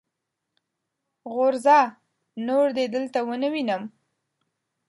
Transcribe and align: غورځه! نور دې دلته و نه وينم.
غورځه! 1.33 1.79
نور 2.47 2.65
دې 2.77 2.85
دلته 2.95 3.19
و 3.27 3.29
نه 3.41 3.47
وينم. 3.53 3.83